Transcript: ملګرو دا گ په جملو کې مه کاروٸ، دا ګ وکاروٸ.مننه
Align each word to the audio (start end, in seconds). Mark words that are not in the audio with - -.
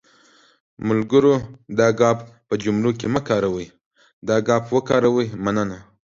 ملګرو 0.87 1.35
دا 1.79 1.87
گ 1.99 2.01
په 2.47 2.53
جملو 2.63 2.91
کې 2.99 3.07
مه 3.13 3.21
کاروٸ، 3.27 3.73
دا 4.27 4.37
ګ 4.47 4.49
وکاروٸ.مننه 4.75 5.79